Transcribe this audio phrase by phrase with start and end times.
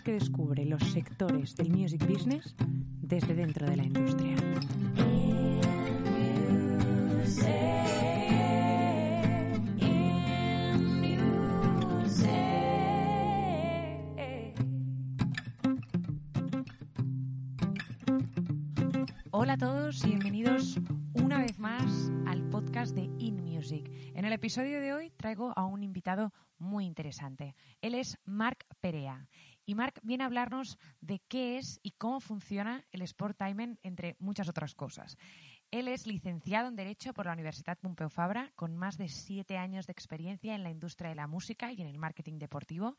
[0.00, 2.54] que descubre los sectores del music business
[3.02, 4.36] desde dentro de la industria.
[19.30, 20.78] Hola a todos y bienvenidos
[21.14, 23.90] una vez más al podcast de In Music.
[24.14, 27.54] En el episodio de hoy traigo a un invitado muy interesante.
[27.80, 29.28] Él es Marc Perea.
[29.64, 34.16] Y Marc viene a hablarnos de qué es y cómo funciona el Sport Timing, entre
[34.18, 35.16] muchas otras cosas.
[35.70, 39.86] Él es licenciado en Derecho por la Universidad Pompeu Fabra, con más de siete años
[39.86, 42.96] de experiencia en la industria de la música y en el marketing deportivo.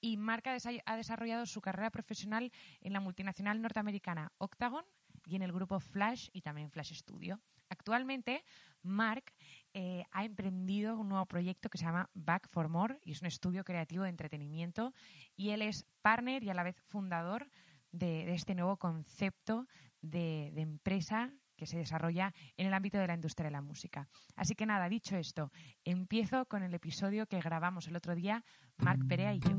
[0.00, 4.84] Y desa- ha desarrollado su carrera profesional en la multinacional norteamericana Octagon
[5.26, 7.40] y en el grupo Flash y también Flash Studio.
[7.68, 8.44] Actualmente,
[8.82, 9.32] Mark
[9.80, 13.28] eh, ha emprendido un nuevo proyecto que se llama Back for More y es un
[13.28, 14.92] estudio creativo de entretenimiento
[15.36, 17.48] y él es partner y a la vez fundador
[17.92, 19.68] de, este nuevo concepto
[20.02, 24.08] de, empresa que se desarrolla en el ámbito de la industria de la música.
[24.34, 25.52] Así que nada, dicho esto,
[25.84, 28.44] empiezo con el episodio que grabamos el otro día,
[28.78, 29.56] Marc Perea y yo.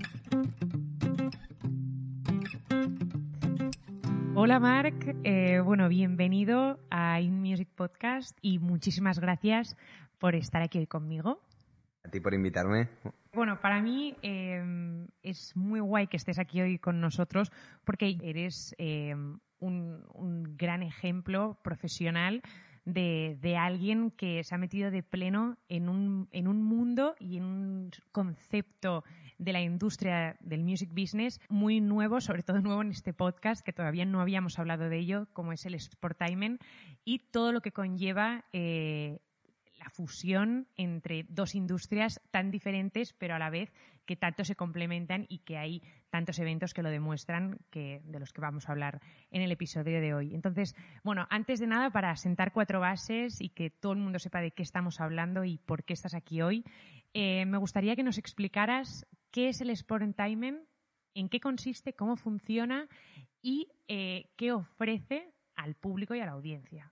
[4.35, 9.75] Hola Marc, Eh, bueno, bienvenido a In Music Podcast y muchísimas gracias
[10.19, 11.39] por estar aquí hoy conmigo.
[12.03, 12.89] A ti por invitarme.
[13.33, 17.51] Bueno, para mí eh, es muy guay que estés aquí hoy con nosotros
[17.83, 19.13] porque eres eh,
[19.59, 22.41] un, un gran ejemplo profesional
[22.85, 27.37] de, de alguien que se ha metido de pleno en un, en un mundo y
[27.37, 29.03] en un concepto
[29.37, 33.73] de la industria del music business muy nuevo, sobre todo nuevo en este podcast, que
[33.73, 36.61] todavía no habíamos hablado de ello, como es el Sportainment
[37.05, 39.19] y todo lo que conlleva eh,
[39.79, 43.73] la fusión entre dos industrias tan diferentes, pero a la vez
[44.05, 48.33] que tanto se complementan y que hay tantos eventos que lo demuestran, que, de los
[48.33, 49.01] que vamos a hablar
[49.31, 50.35] en el episodio de hoy.
[50.35, 54.41] Entonces, bueno, antes de nada, para sentar cuatro bases y que todo el mundo sepa
[54.41, 56.65] de qué estamos hablando y por qué estás aquí hoy,
[57.13, 60.59] eh, me gustaría que nos explicaras qué es el Sport Timing,
[61.13, 62.87] en qué consiste, cómo funciona
[63.41, 66.91] y eh, qué ofrece al público y a la audiencia.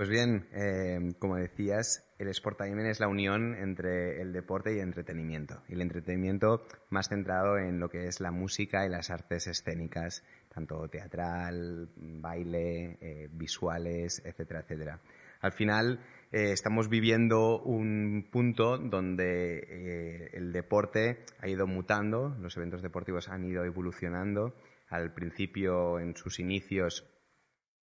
[0.00, 4.84] Pues bien, eh, como decías, el Sportainment es la unión entre el deporte y el
[4.84, 5.62] entretenimiento.
[5.68, 10.24] Y el entretenimiento más centrado en lo que es la música y las artes escénicas,
[10.48, 15.00] tanto teatral, baile, eh, visuales, etcétera, etcétera.
[15.42, 16.00] Al final
[16.32, 23.28] eh, estamos viviendo un punto donde eh, el deporte ha ido mutando, los eventos deportivos
[23.28, 24.54] han ido evolucionando.
[24.88, 27.06] Al principio, en sus inicios,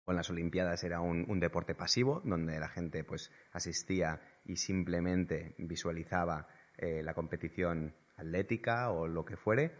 [0.08, 6.48] con las Olimpiadas era un, deporte pasivo, donde la gente pues asistía y simplemente visualizaba
[6.78, 9.72] eh, la competición atlética o lo que fuere.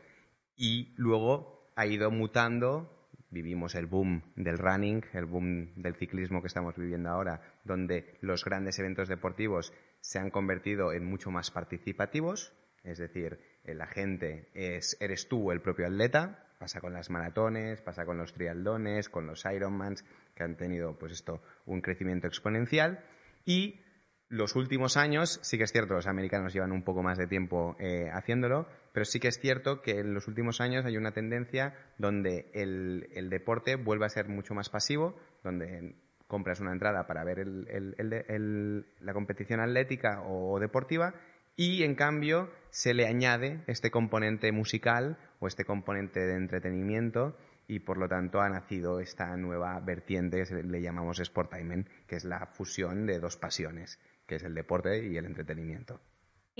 [0.55, 6.49] Y luego ha ido mutando, vivimos el boom del running, el boom del ciclismo que
[6.49, 9.73] estamos viviendo ahora, donde los grandes eventos deportivos
[10.03, 12.53] se han convertido en mucho más participativos,
[12.85, 17.81] es decir, eh, la gente es, eres tú el propio atleta, pasa con las maratones,
[17.81, 23.05] pasa con los triatlones, con los Ironmans, que han tenido, pues esto, un crecimiento exponencial.
[23.45, 23.81] Y
[24.29, 27.77] los últimos años, sí que es cierto, los americanos llevan un poco más de tiempo
[27.79, 31.75] eh, haciéndolo, pero sí que es cierto que en los últimos años hay una tendencia
[31.97, 35.95] donde el, el deporte vuelve a ser mucho más pasivo, donde
[36.27, 41.15] compras una entrada para ver el, el, la competición atlética o deportiva
[41.57, 47.37] y en cambio se le añade este componente musical o este componente de entretenimiento
[47.67, 52.25] y por lo tanto ha nacido esta nueva vertiente que le llamamos Sportainment, que es
[52.25, 56.01] la fusión de dos pasiones, que es el deporte y el entretenimiento.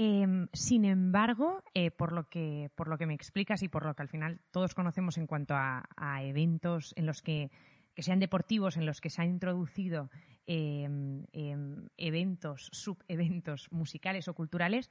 [0.01, 3.95] Em, sin embargo, eh, por, lo que, por lo que me explicas y por lo
[3.95, 5.89] que al final todos conocemos en cuanto a,
[6.23, 7.51] eventos en los que,
[7.97, 10.09] que sean deportivos, en los que se han introducido
[10.47, 14.89] em, em, eventos, subeventos musicales o culturales,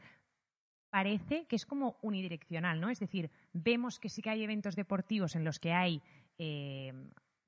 [0.97, 2.89] parece que es como unidireccional, ¿no?
[2.89, 6.01] Es decir, vemos que sí que hay eventos deportivos en los que hay,
[6.39, 6.91] eh,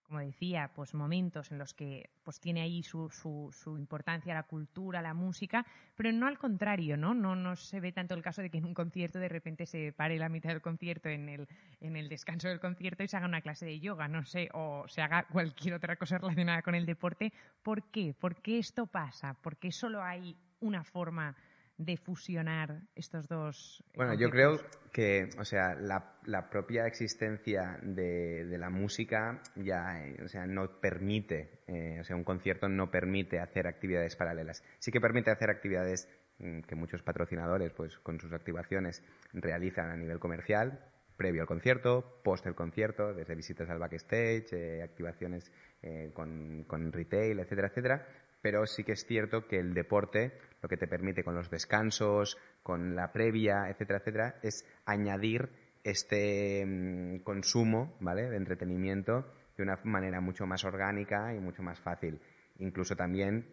[0.04, 5.02] como decía, pues momentos en los que pues tiene ahí su, su, importancia la cultura,
[5.02, 5.66] la música,
[5.96, 7.16] pero no al contrario, ¿no?
[7.16, 7.36] ¿no?
[7.36, 10.20] No se ve tanto el caso de que en un concierto de repente se pare
[10.20, 11.48] la mitad del concierto en el,
[11.82, 14.88] en el descanso del concierto y se haga una clase de yoga, no sé, o
[14.88, 17.34] se haga cualquier otra cosa relacionada con el deporte.
[17.64, 18.14] ¿Por qué?
[18.14, 19.34] ¿Por qué esto pasa?
[19.34, 21.36] ¿Por qué solo hay una forma
[21.80, 23.84] de fusionar estos dos?
[23.88, 24.60] eh, Bueno, yo creo
[24.92, 30.46] que, o sea, la, la propia existencia de, de la música ya, eh, o sea,
[30.46, 34.62] no permite, eh, o sea, un concierto no permite hacer actividades paralelas.
[34.80, 36.08] Sí que permite hacer actividades
[36.40, 39.02] mm, que muchos patrocinadores, pues, con sus activaciones
[39.34, 40.80] realizan a nivel comercial,
[41.16, 46.92] previo al concierto, post el concierto, desde visitas al backstage, eh, activaciones eh, con, con
[46.92, 48.08] retail, etcétera, etcétera.
[48.42, 52.38] Pero sí que es cierto que el deporte lo que te permite con los descansos,
[52.64, 55.50] con la previa, etcétera, etcétera, es añadir
[55.84, 58.30] este mm, consumo, ¿vale?
[58.30, 62.20] De entretenimiento de una manera mucho más orgánica y mucho más fácil.
[62.58, 63.46] Incluso también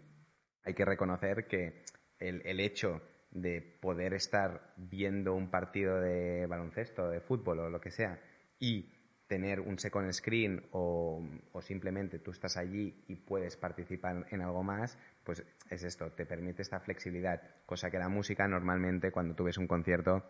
[0.65, 1.83] hay que reconocer que
[2.19, 7.81] el, el hecho de poder estar viendo un partido de baloncesto, de fútbol o lo
[7.81, 8.19] que sea,
[8.59, 8.96] y
[9.27, 14.63] tener un second screen o, o simplemente tú estás allí y puedes participar en algo
[14.63, 19.45] más, pues es esto, te permite esta flexibilidad, cosa que la música normalmente cuando tú
[19.45, 20.25] ves un concierto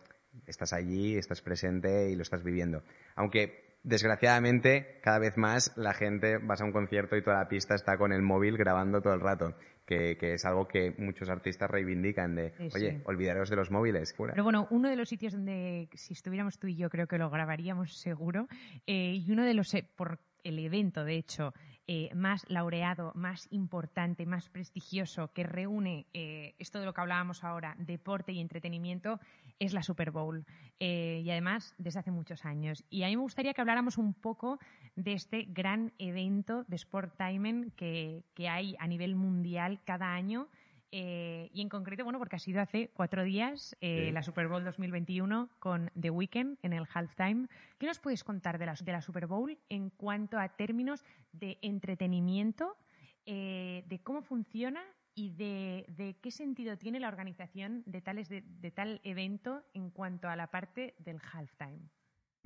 [0.46, 2.82] estás allí, estás presente y lo estás viviendo.
[3.14, 7.74] Aunque desgraciadamente cada vez más la gente vas a un concierto y toda la pista
[7.74, 9.54] está con el móvil grabando todo el rato,
[9.86, 13.02] que, que es algo que muchos artistas reivindican de, Sí, oye, sí.
[13.04, 14.12] olvidaros de los móviles.
[14.12, 14.32] Cura.
[14.32, 17.30] Pero bueno, uno de los sitios donde si estuviéramos tú y yo creo que lo
[17.30, 18.48] grabaríamos seguro
[18.86, 21.54] eh, y uno de los eh, por el evento de hecho
[21.88, 27.44] eh, más laureado, más importante, más prestigioso que reúne eh, esto de lo que hablábamos
[27.44, 29.20] ahora, deporte y entretenimiento,
[29.58, 30.44] es la Super Bowl
[30.78, 32.84] Eh, y además desde hace muchos años.
[32.90, 34.58] Y a mí me gustaría que habláramos un poco
[34.94, 40.48] de este gran evento de Sport Timing que, que hay a nivel mundial cada año.
[40.92, 44.12] Eh, y en concreto, bueno, porque ha sido hace cuatro días eh, Sí.
[44.12, 47.48] la Super Bowl 2021 con The Weeknd en el halftime.
[47.78, 51.58] ¿Qué nos puedes contar de la, de la Super Bowl en cuanto a términos de
[51.62, 52.76] entretenimiento,
[53.24, 54.82] eh, de cómo funciona
[55.16, 60.28] y de, qué sentido tiene la organización de, tales de, de tal evento en cuanto
[60.28, 61.88] a la parte del halftime?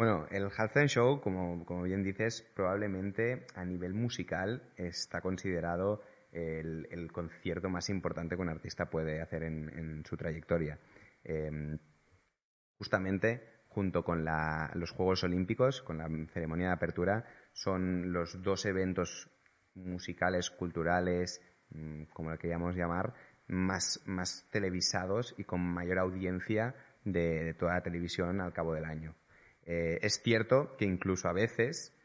[0.00, 6.00] Bueno, el Halftime Show, como, bien dices, probablemente a nivel musical está considerado
[6.32, 10.78] el, concierto más importante que un artista puede hacer en, su trayectoria.
[11.22, 11.76] Eh,
[12.78, 19.28] justamente, junto con los Juegos Olímpicos, con la ceremonia de apertura, son los dos eventos
[19.74, 21.42] musicales, culturales,
[22.12, 23.14] como lo queríamos llamar,
[23.48, 26.74] más, más televisados y con mayor audiencia
[27.04, 29.14] de, de toda la televisión al cabo del año.
[29.64, 31.96] Eh, es cierto que incluso a veces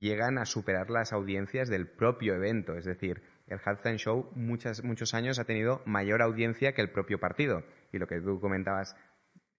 [0.00, 2.76] llegan a superar las audiencias del propio evento.
[2.76, 7.20] Es decir, el Halftime Show muchas, muchos años ha tenido mayor audiencia que el propio
[7.20, 7.62] partido.
[7.92, 8.96] Y lo que tú comentabas,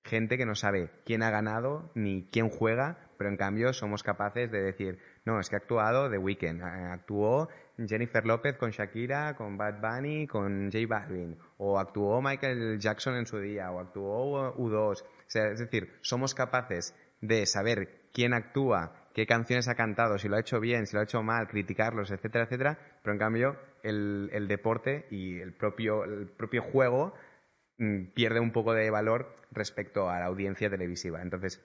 [0.03, 4.51] gente que no sabe quién ha ganado ni quién juega, pero en cambio somos capaces
[4.51, 7.49] de decir, no, es que ha actuado The Weeknd, eh, actuó
[7.87, 13.25] Jennifer López con Shakira, con Bad Bunny, con J Balvin, o actuó Michael Jackson en
[13.25, 15.01] su día, o actuó U2.
[15.01, 20.27] O sea, es decir, somos capaces de saber quién actúa, qué canciones ha cantado, si
[20.27, 23.57] lo ha hecho bien, si lo ha hecho mal, criticarlos, etcétera, etcétera, pero en cambio
[23.83, 27.13] el, deporte y el propio, el propio juego
[27.77, 31.21] mm, pierde un poco de valor respecto a la audiencia televisiva.
[31.21, 31.63] Entonces,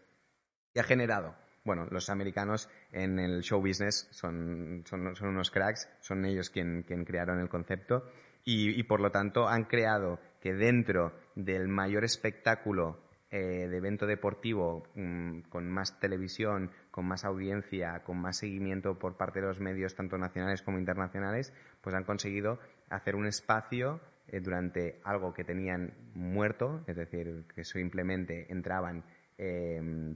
[0.73, 1.35] ¿qué ha generado?
[1.67, 7.05] Bueno, los americanos en el show business son, son, unos cracks, son ellos quien, quien
[7.05, 8.05] crearon el concepto
[8.45, 13.01] y, y, por lo tanto han creado que dentro del mayor espectáculo
[13.33, 19.17] eh, de evento deportivo mm, con más televisión, con más audiencia, con más seguimiento por
[19.17, 24.39] parte de los medios tanto nacionales como internacionales, pues han conseguido hacer un espacio eh,
[24.39, 29.03] durante algo que tenían muerto, es decir, que simplemente entraban
[29.37, 30.15] eh,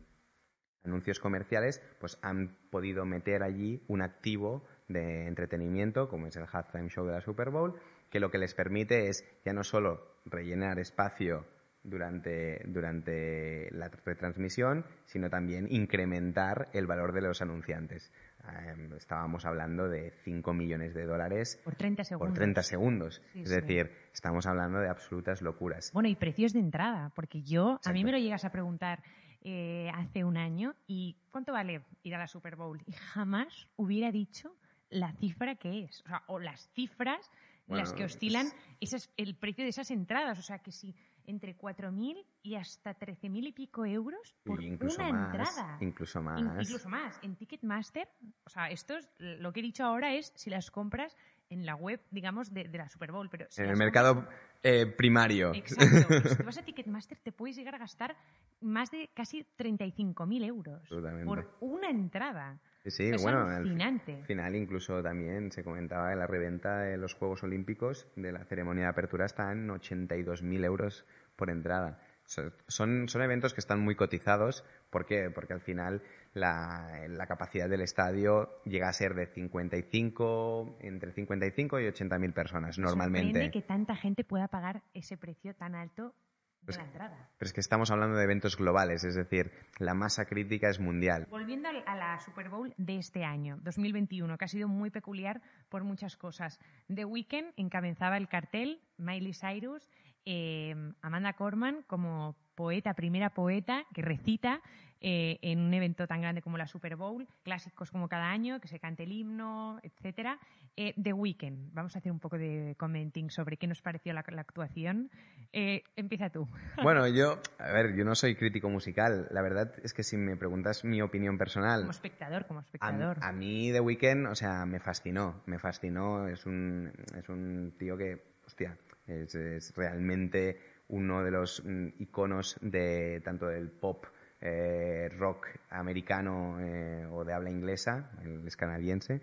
[0.85, 6.89] anuncios comerciales, pues han podido meter allí un activo de entretenimiento, como es el halftime
[6.89, 7.75] show de la Super Bowl,
[8.11, 11.47] que lo que les permite es ya no solo rellenar espacio
[11.83, 18.13] durante, durante la retransmisión, sino también incrementar el valor de los anunciantes.
[18.45, 22.29] Eh, estábamos hablando de 5 millones de dólares Por 30 segundos.
[22.29, 23.23] por 30 segundos.
[23.33, 23.55] Sí, es sí.
[23.55, 25.91] decir, estamos hablando de absolutas locuras.
[25.93, 29.03] Bueno, y precios de entrada, porque yo, a mí me lo llegas a preguntar
[29.43, 32.81] eh, hace un año, ¿y cuánto vale ir a la Super Bowl?
[32.87, 34.55] Y jamás hubiera dicho
[34.91, 37.31] la cifra que es, o, sea, o las cifras
[37.69, 38.49] las que oscilan
[38.81, 40.37] esas, el precio de esas entradas.
[40.41, 40.93] O sea, que si
[41.25, 45.79] entre 4.000 y hasta 13.000 y pico euros por incluso una más, entrada.
[45.81, 46.41] incluso más.
[46.41, 47.21] In- Incluso más.
[47.23, 48.09] En Ticketmaster,
[48.45, 51.17] o sea, esto es, lo que he dicho ahora es si las compras
[51.49, 53.29] en la web, digamos, de, de la Super Bowl.
[53.31, 54.29] Pero si En el compras- mercado
[54.63, 55.53] eh, primario.
[55.55, 56.15] Exacto.
[56.31, 58.17] Si te vas a Ticketmaster te puedes llegar a gastar
[58.61, 60.89] más de casi 35.000 euros
[61.25, 62.59] por una entrada.
[62.85, 64.17] Sí, sí, es bueno, al alucinante.
[64.17, 68.45] Al final incluso también se comentaba en la reventa de los Juegos Olímpicos de la
[68.45, 71.05] ceremonia de apertura están 82.000 euros
[71.37, 72.01] por entrada.
[72.25, 74.65] So- Son, son eventos que están muy cotizados.
[74.89, 75.31] ¿Por qué?
[75.35, 76.03] Porque al final
[76.33, 82.79] la, la capacidad del estadio llega a ser de 55, entre 55 y 80.000 personas
[82.79, 83.29] Me normalmente.
[83.33, 86.15] sorprende que tanta gente pueda pagar ese precio tan alto
[86.61, 87.31] de Pues- la entrada.
[87.39, 91.27] Pero es que estamos hablando de eventos globales, es decir, la masa crítica es mundial.
[91.31, 95.85] Volviendo a la Super Bowl de este año, 2021, que ha sido muy peculiar por
[95.85, 96.61] muchas cosas.
[96.95, 99.89] The Weeknd encabezaba el cartel, Miley Cyrus,
[100.25, 104.61] eh, Amanda Corman como poeta, primera poeta que recita
[105.03, 108.69] eh, en un evento tan grande como la Super Bowl, clásicos como cada año, que
[108.69, 110.39] se cante el himno, etcétera.
[110.77, 114.23] Eh, The Weeknd, vamos a hacer un poco de commenting sobre qué nos pareció la,
[114.29, 115.11] la actuación.
[115.53, 116.47] Eh, empieza tú.
[116.83, 119.27] Bueno, yo, a ver, yo no soy crítico musical.
[119.31, 123.19] La verdad es que si me preguntas mi opinión personal, Como espectador, como a, espectador.
[123.23, 126.29] a mí The Weeknd, o sea, me fascinó, me fascinó.
[126.29, 128.77] Es un, es un tío que, hostia,
[129.11, 134.07] es, realmente uno de los mm, iconos de tanto del pop
[134.41, 139.21] eh, rock americano eh, o de habla inglesa, él es canadiense,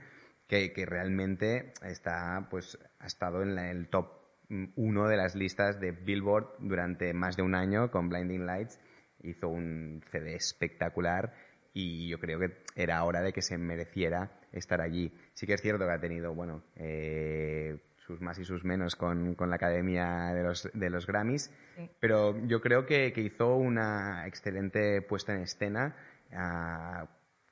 [0.48, 4.12] que, que realmente está, pues, ha estado en el top
[4.50, 8.80] mm, uno de las listas de Billboard durante más de un año con Blinding Lights.
[9.24, 11.34] Hizo un CD espectacular
[11.74, 15.12] y yo creo que era hora de que se mereciera estar allí.
[15.34, 17.78] Sí que es cierto que ha tenido, bueno, eh,
[18.08, 21.90] sus más y sus menos con, con la Academia de los, de los Grammys, Sí.
[22.00, 25.96] pero yo creo que, que hizo una excelente puesta en escena
[26.34, 27.08] ah,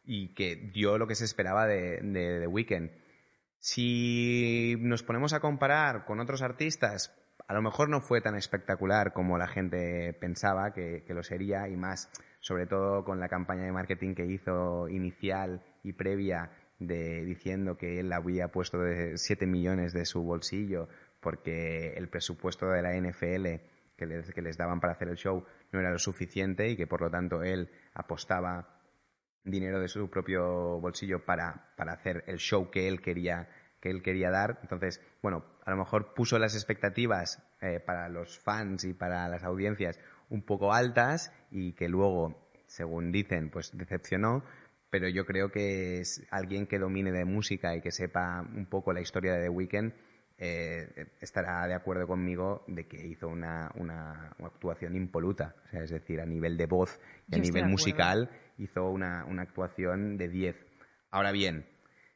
[0.05, 2.89] y que dio lo que se esperaba de, de The Weeknd.
[3.59, 7.13] Si nos ponemos a comparar con otros artistas,
[7.47, 11.67] a lo mejor no fue tan espectacular como la gente pensaba que, que lo sería
[11.67, 12.09] y más,
[12.39, 18.00] sobre todo con la campaña de marketing que hizo inicial y previa de diciendo que
[18.00, 20.89] él había puesto de 7 millones de su bolsillo
[21.22, 23.62] porque el presupuesto de la NFL
[23.98, 26.88] que les, que les daban para hacer el show no era lo suficiente y que
[26.88, 28.82] por lo tanto él apostaba
[29.44, 33.48] dinero de su propio bolsillo para, para hacer el show que él quería
[33.86, 34.58] que él quería dar.
[34.63, 39.44] Entonces, bueno, a lo mejor puso las expectativas eh, para los fans y para las
[39.44, 44.44] audiencias un poco altas y que luego, según dicen, pues decepcionó.
[44.97, 48.93] Pero yo creo que es alguien que domine de música y que sepa un poco
[48.93, 49.91] la historia de The Weeknd
[50.37, 55.53] eh, estará de acuerdo conmigo de que hizo una, una- una actuación impoluta.
[55.65, 56.97] O sea, es decir, a nivel de voz
[57.27, 60.55] y Yo a nivel musical hizo una, una actuación de 10.
[61.11, 61.65] Ahora bien,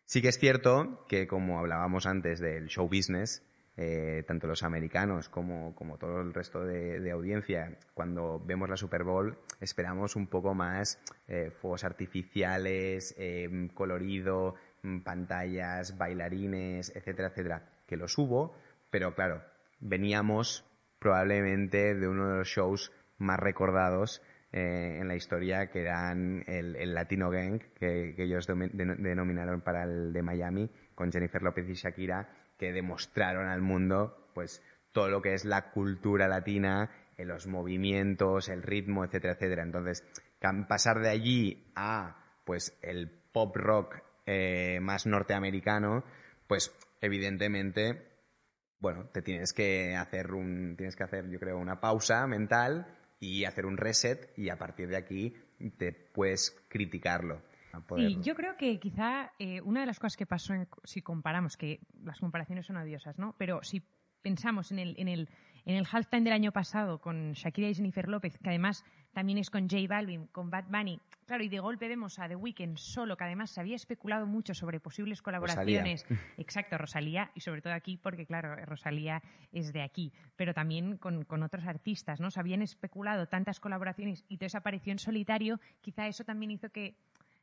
[0.05, 3.43] sí que es cierto que como hablábamos antes del show business,
[3.81, 9.37] eh, tanto los americanos como, todo el resto de, audiencia, cuando vemos la Super Bowl
[9.61, 17.95] esperamos un poco más eh, fuegos artificiales, eh, colorido, mm, pantallas, bailarines, etcétera, etcétera, que
[17.95, 18.53] los hubo,
[18.89, 19.43] pero claro,
[19.79, 20.65] veníamos
[20.99, 24.21] probablemente de uno de los shows más recordados
[24.51, 30.21] eh, en la historia, que eran el, Latino Gang, que, ellos denominaron para el de
[30.21, 32.27] Miami, con Jennifer López y Shakira,
[32.59, 34.61] que demostraron al mundo pues
[34.91, 39.63] todo lo que es la cultura latina, eh, los movimientos, el ritmo, etcétera, etcétera.
[39.63, 40.03] Entonces,
[40.67, 46.03] pasar de allí a pues el pop rock eh, más norteamericano,
[46.47, 48.09] pues evidentemente
[48.79, 52.87] bueno, te tienes que hacer un, tienes que hacer, yo creo, una pausa mental
[53.19, 55.35] y hacer un reset y a partir de aquí
[55.77, 57.41] te puedes criticarlo.
[57.87, 61.01] Poder- Sí, yo creo que quizá eh, una de las cosas que pasó, en- si
[61.01, 63.35] comparamos, que las comparaciones son odiosas, ¿no?
[63.37, 63.81] Pero si
[64.21, 65.29] pensamos en el, en el,
[65.65, 68.83] en el halftime del año pasado con Shakira y Jennifer López, que además
[69.13, 72.35] también es con J Balvin, con Bad Bunny, claro, y de golpe vemos a The
[72.35, 76.05] Weeknd solo, que además se había especulado mucho sobre posibles colaboraciones.
[76.37, 79.21] Exacto, Rosalía, y sobre todo aquí, porque claro, Rosalía
[79.53, 82.29] es de aquí, pero también con, con otros artistas, ¿no?
[82.29, 86.69] Se habían especulado tantas colaboraciones y toda esa aparición en solitario, quizá eso también hizo
[86.71, 86.97] que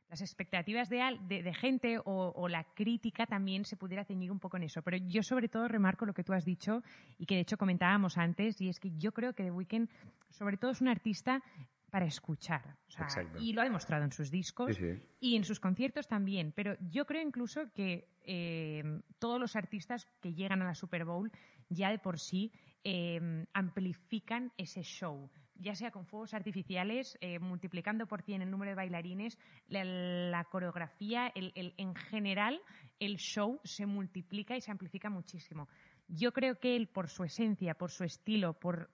[0.09, 2.03] las expectativas de, de- de gente o,
[2.35, 4.81] o la crítica también se pudiera ceñir un poco en eso.
[4.81, 6.81] Pero yo sobre todo remarco lo que tú has dicho
[7.17, 9.89] y que de hecho comentábamos antes, y es que yo creo que The Weeknd
[10.29, 11.43] sobre todo es un artista
[11.89, 12.75] para escuchar.
[12.87, 13.07] O sea,
[13.39, 14.99] y lo ha demostrado en sus discos Sí, sí.
[15.21, 16.51] y en sus conciertos también.
[16.53, 18.83] Pero yo creo incluso que eh,
[19.19, 21.31] todos los artistas que llegan a la Super Bowl
[21.69, 22.51] ya de por sí
[22.83, 28.71] eh, amplifican ese show, ya sea con fuegos artificiales, eh, multiplicando por 100 el número
[28.71, 29.37] de bailarines,
[29.67, 32.61] la, la coreografía, el- el- en general
[32.99, 35.67] el show se multiplica y se amplifica muchísimo.
[36.09, 38.89] Yo creo que él, por su esencia, por su estilo, por,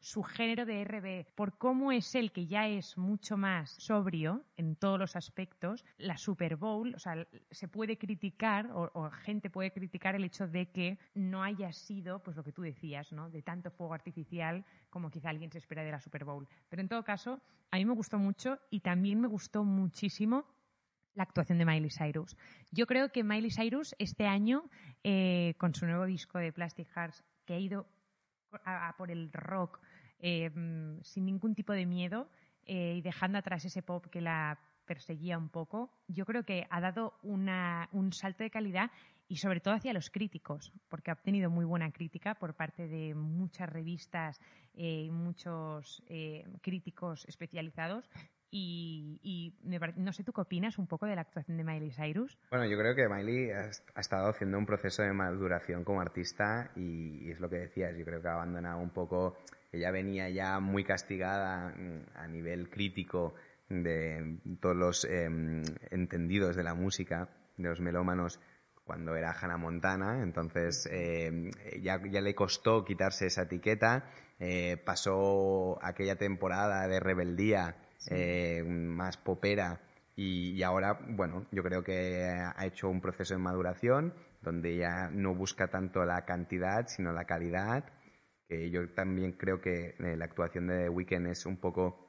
[0.00, 4.76] su género de RB, por cómo es él, que ya es mucho más sobrio en
[4.76, 9.72] todos los aspectos, la Super Bowl, o sea, se puede criticar, o, o gente puede
[9.72, 13.30] criticar el hecho de que no haya sido, pues lo que tú decías, ¿no?
[13.30, 16.46] De tanto fuego artificial como quizá alguien se espera de la Super Bowl.
[16.68, 20.44] Pero en todo caso, a mí me gustó mucho y también me gustó muchísimo
[21.14, 22.36] la actuación de Miley Cyrus.
[22.70, 24.70] Yo creo que Miley Cyrus este año,
[25.02, 27.86] eh, con su nuevo disco de Plastic Hearts, que ha ido
[28.64, 29.80] a, por el rock
[30.20, 30.50] eh,
[31.02, 32.28] sin ningún tipo de miedo
[32.64, 36.80] eh, y dejando atrás ese pop que la perseguía un poco, yo creo que ha
[36.80, 38.90] dado una- un salto de calidad
[39.28, 43.14] y sobre todo hacia los críticos, porque ha obtenido muy buena crítica por parte de
[43.14, 44.40] muchas revistas
[44.72, 46.02] y muchos
[46.62, 48.08] críticos especializados.
[48.50, 51.64] Y, y me pare- no sé, ¿tú qué opinas un poco de la actuación de
[51.64, 52.38] Miley Cyrus?
[52.50, 57.30] Bueno, yo creo que Miley ha, estado haciendo un proceso de maduración como artista y,
[57.30, 59.36] es lo que decías, yo creo que ha abandonado un poco,
[59.70, 63.34] ella venía ya muy castigada mm, a nivel crítico
[63.68, 67.28] de todos los em, entendidos de la música,
[67.58, 68.40] de los melómanos,
[68.84, 71.50] cuando era Hannah Montana, entonces eh,
[71.82, 74.06] ya, ya le costó quitarse esa etiqueta,
[74.40, 77.76] eh, pasó aquella temporada de rebeldía
[78.10, 79.80] eh, más popera
[80.16, 85.34] y, ahora, bueno, yo creo que ha hecho un proceso de maduración donde ya no
[85.34, 87.84] busca tanto la cantidad, sino la calidad,
[88.48, 92.04] que yo también creo que eh, la actuación de The Weeknd es un poco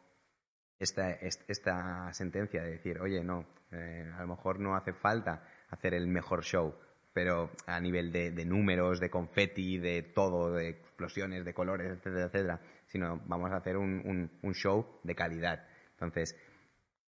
[0.79, 5.43] esta, est- esta sentencia de decir, oye, no, eh, a lo mejor no hace falta
[5.69, 6.73] hacer el mejor show,
[7.13, 12.25] pero a nivel de, de números, de confeti, de todo, de explosiones, de colores, etcétera,
[12.25, 15.67] etcétera, sino vamos a hacer un, un- un show de calidad.
[16.01, 16.35] Entonces,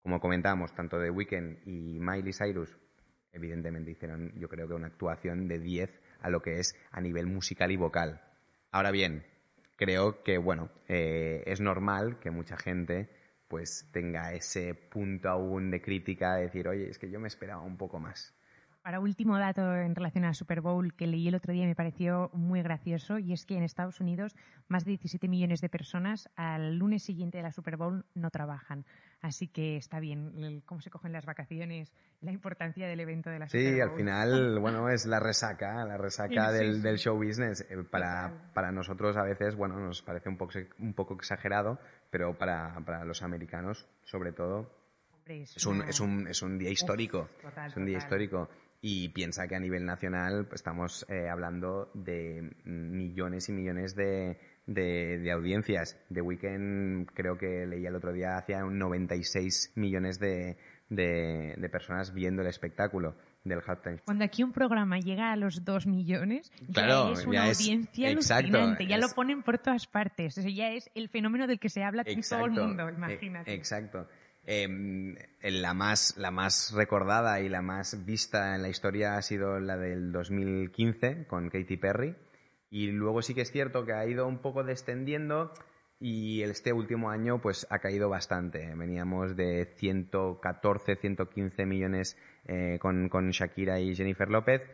[0.03, 2.76] como comentábamos, tanto The Weeknd y Miley Cyrus,
[3.33, 7.26] evidentemente hicieron, yo creo que una actuación de 10 a lo que es a nivel
[7.26, 8.20] musical y vocal.
[8.72, 9.24] Ahora bien,
[9.76, 13.09] creo que, bueno, eh, es normal que mucha gente
[13.48, 17.62] pues tenga ese punto aún de crítica de decir, oye, es que yo me esperaba
[17.62, 18.33] un poco más.
[18.83, 21.75] Para último dato en relación a Super Bowl que leí el otro día y me
[21.75, 24.35] pareció muy gracioso y es que en Estados Unidos
[24.69, 28.87] más de 17 millones de personas al lunes siguiente de la Super Bowl no trabajan.
[29.21, 33.49] Así que está bien cómo se cogen las vacaciones, la importancia del evento de la
[33.49, 33.83] Super Sí, Bowl.
[33.90, 36.81] al final, bueno, es la resaca, la resaca Sí, sí, del, sí.
[36.81, 37.61] del show business.
[37.69, 41.79] Eh, Para, para nosotros a veces, bueno, nos parece un poco, un poco exagerado,
[42.11, 44.73] pero para, para los americanos, sobre todo,
[45.27, 47.29] es un, es un, es un día histórico.
[47.43, 48.49] total, es un día histórico.
[48.83, 54.38] Y piensa que a nivel nacional pues, estamos eh, hablando de millones y millones de,
[54.66, 55.99] de, de audiencias.
[56.12, 60.57] The Weeknd, creo que leía el otro día, hacía un 96 millones de,
[60.88, 65.64] de, de personas viendo el espectáculo del halftime Cuando aquí un programa llega a los
[65.64, 69.43] 2 millones, Claro, ya es una ya es- audiencia exacto, alucinante, ya es- lo ponen
[69.43, 70.37] por todas partes.
[70.55, 73.53] Ya es el fenómeno del que se habla en todo el mundo, eh, imagínate.
[73.55, 74.09] exacto.
[74.44, 74.68] Eh,
[75.42, 79.76] la, más, la más recordada y la más vista en la historia ha sido la
[79.76, 82.16] del 2015 con Katy Perry.
[82.70, 85.53] Y luego sí que es cierto que ha ido un poco descendiendo
[85.98, 88.74] y este último año pues ha caído bastante.
[88.74, 94.66] Veníamos de 114, 115 millones eh, con, con Shakira y Jennifer López.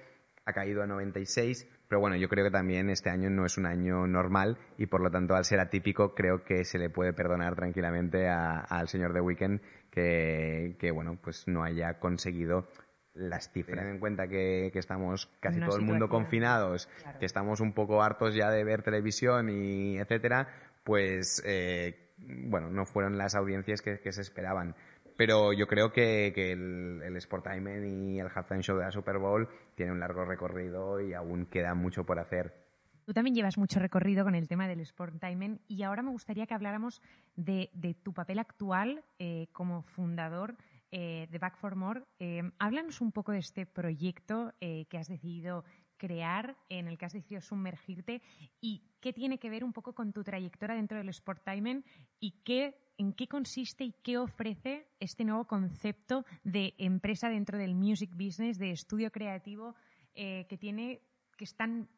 [0.48, 3.66] Ha caído a 96, pero bueno, yo creo que también este año no es un
[3.66, 7.56] año normal y por lo tanto al ser atípico creo que se le puede perdonar
[7.56, 12.68] tranquilamente a- al señor The Weeknd que, que bueno, pues no haya conseguido
[13.14, 13.80] las cifras.
[13.84, 17.18] Ten en cuenta que, que estamos casi Una todo el mundo confinados, Claro.
[17.18, 20.46] que estamos un poco hartos ya de ver televisión y etcétera,
[20.84, 24.76] pues eh, bueno, no fueron las audiencias que, que se esperaban.
[25.16, 29.48] Pero yo creo que, el, el Sportainment y el Halftime Show de la Super Bowl
[29.74, 32.66] tiene un largo recorrido y aún queda mucho por hacer.
[33.06, 36.44] Tú también llevas mucho recorrido con el tema del Sport Timing y ahora me gustaría
[36.46, 37.00] que habláramos
[37.36, 40.56] de, de tu papel actual eh, como fundador
[40.90, 42.02] eh, de Back for More.
[42.18, 45.64] Eh, háblanos un poco de este proyecto que has decidido
[45.96, 48.22] crear, en el que has decidido sumergirte
[48.60, 51.84] y qué tiene que ver un poco con tu trayectoria dentro del Sport Timing
[52.20, 57.74] y qué, en qué consiste y qué ofrece este nuevo concepto de empresa dentro del
[57.74, 59.74] music business, de estudio creativo
[60.14, 61.02] eh, que tiene
[61.36, 61.88] que es tan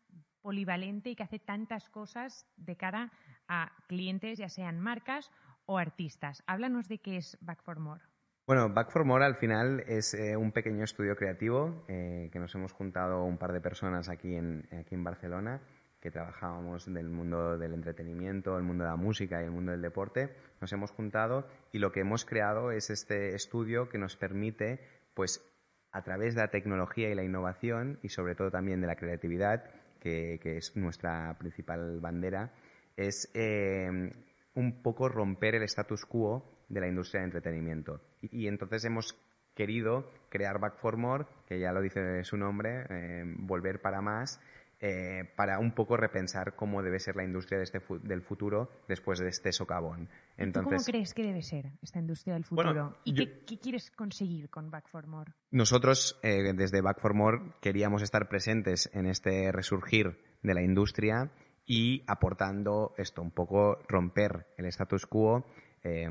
[0.42, 3.12] polivalente y que hace tantas cosas de cara
[3.46, 5.30] a clientes, ya sean marcas
[5.66, 6.42] o artistas.
[6.46, 8.07] Háblanos de qué es Back for More.
[8.48, 12.54] Bueno, Back for More al final es eh, un pequeño estudio creativo eh, que nos
[12.54, 15.60] hemos juntado un par de personas aquí en, aquí en Barcelona
[16.00, 19.82] que trabajábamos del mundo del entretenimiento, el mundo de la música y el mundo del
[19.82, 20.34] deporte.
[20.62, 24.80] Nos hemos juntado y lo que hemos creado es este estudio que nos permite,
[25.12, 25.44] pues,
[25.92, 29.64] a través de la tecnología y la innovación y sobre todo también de la creatividad,
[30.00, 32.54] que, que es nuestra principal bandera,
[32.96, 34.10] es eh,
[34.54, 38.00] un poco romper el status quo de la industria de entretenimiento.
[38.22, 39.16] Y, y entonces hemos
[39.54, 44.40] querido crear Back for More, que ya lo dice su nombre, eh, volver para más,
[44.80, 48.70] eh, para un poco repensar cómo debe ser la industria de este fu- del futuro
[48.86, 50.08] después de este socavón.
[50.38, 52.96] ¿Y ¿Tú cómo crees que debe ser esta industria del Bueno, futuro?
[53.02, 55.32] ¿Y yo- qué, qué quieres conseguir con Back for More?
[55.50, 61.32] Nosotros, eh, desde Back for More, queríamos estar presentes en este resurgir de la industria
[61.66, 65.44] y aportando esto, un poco romper el status quo.
[65.84, 66.08] Eh,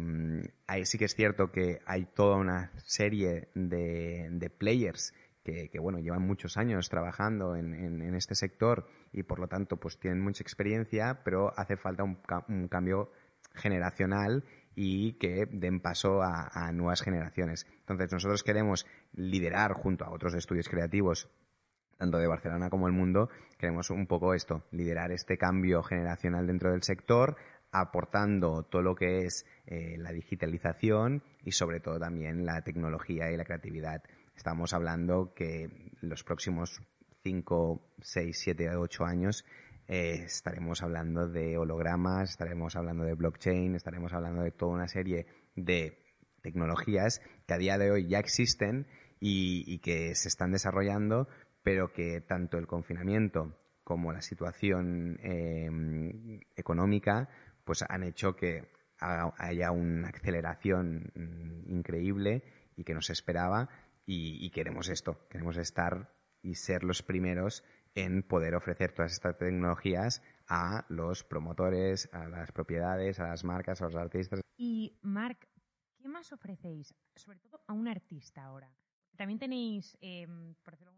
[0.68, 6.00] ahí sí que es cierto que hay toda una serie de, de players que, bueno,
[6.00, 10.44] llevan muchos años trabajando en, en- este sector y por lo tanto pues tienen mucha
[10.44, 13.12] experiencia, pero hace falta un cambio
[13.54, 14.44] generacional
[14.76, 17.66] y que den paso a, a nuevas generaciones.
[17.80, 21.30] Entonces nosotros queremos liderar junto a otros estudios creativos
[21.98, 26.72] tanto de Barcelona como el mundo, queremos un poco esto, liderar este cambio generacional dentro
[26.72, 27.38] del sector,
[27.72, 33.38] aportando todo lo que es eh, la digitalización y sobre todo también la tecnología y
[33.38, 34.04] la creatividad.
[34.36, 36.82] Estamos hablando que los próximos
[37.24, 39.46] 5, 6, 7, 8 años
[39.88, 45.26] eh, estaremos hablando de hologramas, estaremos hablando de blockchain, estaremos hablando de toda una serie
[45.56, 45.98] de
[46.42, 48.88] tecnologías que a día de hoy ya existen
[49.20, 51.28] y, que se están desarrollando,
[51.64, 57.30] pero que tanto el confinamiento como la situación eh, económica
[57.68, 62.44] pues han hecho que haya una aceleración mm, increíble
[62.76, 63.70] y que nos esperaba
[64.06, 70.24] y, queremos esto, queremos estar y ser los primeros en poder ofrecer todas estas tecnologías
[70.48, 74.40] a los promotores, a las propiedades, a las marcas, a los artistas.
[74.56, 75.50] Y, Marc,
[75.98, 76.96] ¿qué más ofrecéis?
[77.16, 78.74] Sobre todo a un artista ahora.
[79.18, 80.26] También tenéis, eh,
[80.64, 80.94] por decirlo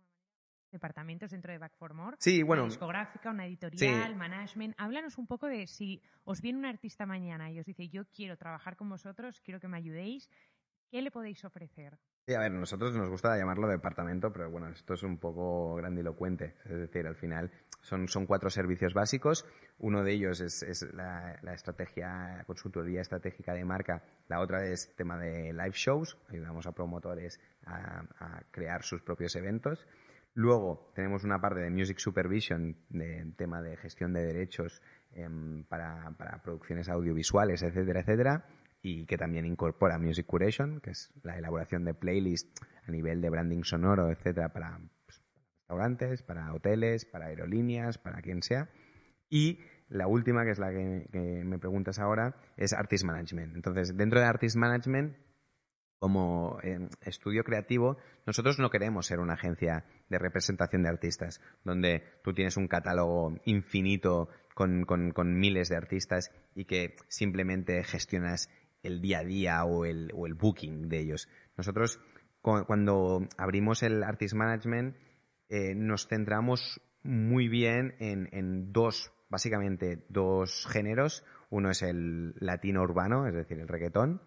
[0.71, 2.17] departamentos dentro de Back for More.
[2.19, 4.15] Sí, bueno, Una discográfica, una editorial, Sí.
[4.17, 4.75] management.
[4.77, 8.38] Háblanos un poco de si os viene un artista mañana y os dice, yo quiero
[8.38, 10.29] trabajar con vosotros, quiero que me ayudéis.
[10.91, 11.99] ¿Qué le podéis ofrecer?
[12.25, 16.55] Sí, a ver, nosotros nos gusta llamarlo departamento, pero bueno, esto es un poco grandilocuente.
[16.65, 17.51] Es decir, al final
[17.82, 19.45] son, son cuatro servicios básicos.
[19.77, 24.03] Uno de ellos es, es la, la estrategia, consultoría estratégica de marca.
[24.27, 26.17] La otra es tema de live shows.
[26.29, 29.86] Ayudamos a promotores a, a crear sus propios eventos.
[30.39, 36.15] Luego tenemos una parte de Music Supervision, de tema de gestión de derechos em, para,
[36.17, 38.45] para producciones audiovisuales, etcétera, etcétera
[38.82, 42.54] y que también incorpora Music Curation, que es la elaboración de playlists
[42.88, 45.21] a nivel de branding sonoro, etcétera, para pues,
[45.58, 48.69] restaurantes, para hoteles, para aerolíneas, para quien sea.
[49.30, 53.58] Y la última, que es la que, que me preguntas ahora, es Artist Management.
[53.58, 55.17] Entonces, dentro de Artist Management,
[56.00, 62.04] como eh, estudio creativo, nosotros no queremos ser una agencia de representación de artistas, donde
[62.24, 68.50] tú tienes un catálogo infinito con, con- con miles de artistas y que simplemente gestionas
[68.82, 71.28] el día a día o el, o el booking de ellos.
[71.58, 72.00] Nosotros,
[72.42, 74.96] cu- cuando abrimos el Artist Management,
[75.50, 81.26] eh, nos centramos muy bien en, en dos, básicamente dos géneros.
[81.50, 84.22] Uno es el latino urbano, es decir, el reggaetón,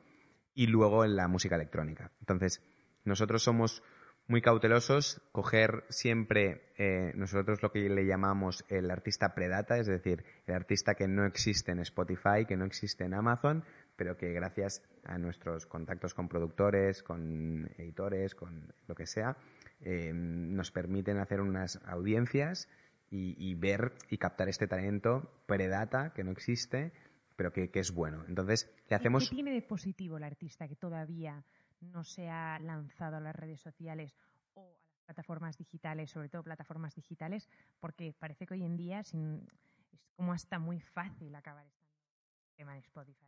[0.55, 2.11] y luego en la música electrónica.
[2.21, 2.63] Entonces,
[3.05, 3.83] nosotros somos
[4.29, 10.25] muy cautelosos, coger siempre eh, nosotros lo que le llamamos el artista predata, es decir,
[10.47, 13.65] el artista que no existe en Spotify, que no existe en Amazon,
[13.97, 19.37] pero que gracias a nuestros contactos con productores, con editores, con lo que sea,
[19.81, 22.69] eh, nos permiten hacer unas audiencias
[23.11, 26.93] y, y ver y captar este talento predata que no existe,
[27.37, 28.25] pero que, que es bueno.
[28.29, 29.29] Entonces, le ¿Qué- hacemos...
[29.29, 31.45] ¿Qué tiene de positivo el artista que todavía
[31.81, 34.15] no se ha lanzado a las redes sociales
[34.55, 37.49] o a las plataformas digitales, sobre todo plataformas digitales,
[37.81, 39.47] porque parece que hoy en día sin-
[39.93, 43.27] es como hasta muy fácil acabar en el tema de Spotify.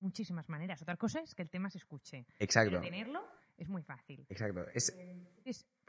[0.00, 0.82] Muchísimas maneras.
[0.82, 2.26] Otra cosa es que el tema se escuche.
[2.38, 2.72] Exacto.
[2.72, 3.24] Pero tenerlo
[3.56, 4.26] es muy fácil.
[4.28, 4.66] Exacto.
[4.74, 4.94] Es,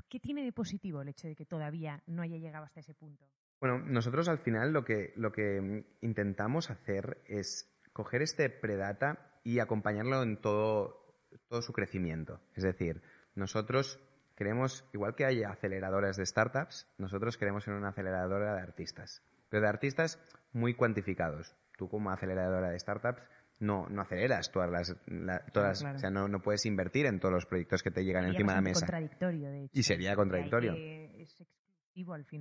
[0.07, 3.27] ¿qué tiene de positivo el hecho de que todavía no haya llegado hasta ese punto?
[3.65, 9.57] Bueno, nosotros al final lo que, lo que intentamos hacer es coger este predata y
[9.57, 11.15] acompañarlo en todo,
[11.47, 12.39] todo su crecimiento.
[12.53, 13.01] Es decir,
[13.33, 13.99] nosotros
[14.35, 19.23] queremos, igual que hay aceleradoras de startups, nosotros queremos ser una aceleradora de artistas.
[19.49, 20.19] Pero de artistas
[20.53, 21.55] muy cuantificados.
[21.75, 23.23] Tú como aceleradora de startups
[23.59, 24.95] no, no aceleras todas las...
[25.07, 25.95] la- todas, claro.
[25.95, 28.51] O sea, no, no puedes invertir en todos los proyectos que te llegan Sería encima
[28.51, 28.79] de la mesa.
[28.81, 29.71] contradictorio, de hecho.
[29.73, 30.73] Y sería contradictorio.
[30.73, 31.35] hay que- es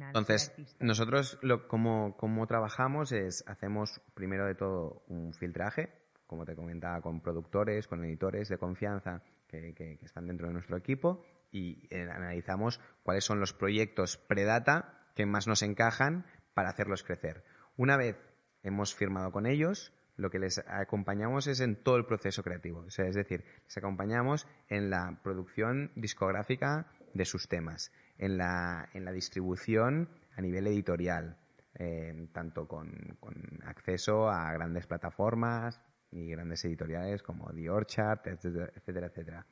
[0.09, 5.93] Entonces, nosotros lo, como, como trabajamos es, hacemos primero de todo un filtraje,
[6.27, 10.55] como te comentaba, con productores, con editores de confianza que, que- que están dentro de
[10.55, 16.71] nuestro equipo y eh, analizamos cuáles son los proyectos predata que más nos encajan para
[16.71, 17.45] hacerlos crecer.
[17.77, 18.17] Una vez
[18.63, 22.81] hemos firmado con ellos, lo que les acompañamos es en todo el proceso creativo.
[22.81, 28.89] O sea, es decir, les acompañamos en la producción discográfica de sus temas, en la,
[28.93, 31.37] en la distribución a nivel editorial,
[31.75, 39.07] eh, tanto con, con acceso a grandes plataformas y grandes editoriales como The Orchard, etcétera,
[39.07, 39.47] etcétera.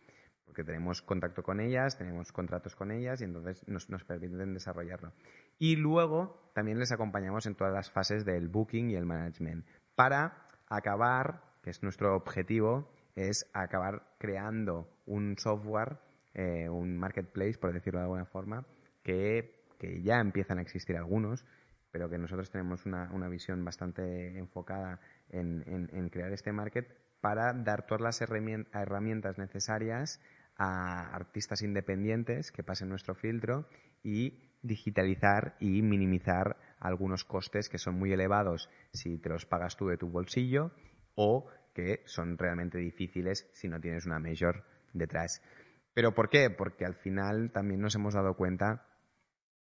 [0.44, 5.12] Porque tenemos contacto con ellas, tenemos contratos con ellas y entonces nos, nos permiten desarrollarlo.
[5.59, 10.44] Y luego también les acompañamos en todas las fases del booking y el management para
[10.68, 15.98] acabar, que es nuestro objetivo, es acabar creando un software,
[16.34, 18.66] eh, un marketplace, por decirlo de alguna forma,
[19.02, 21.44] que, que ya empiezan a existir algunos,
[21.90, 26.86] pero que nosotros tenemos una, una visión bastante enfocada en, en- en crear este market
[27.20, 30.20] para dar todas las herramien- herramientas necesarias
[30.56, 33.66] a artistas independientes que pasen nuestro filtro
[34.02, 39.88] y digitalizar y minimizar algunos costes que son muy elevados si te los pagas tú
[39.88, 40.70] de tu bolsillo
[41.14, 45.42] o que son realmente difíciles si no tienes una major detrás.
[45.94, 46.50] ¿Pero por qué?
[46.50, 48.87] Porque al final también nos hemos dado cuenta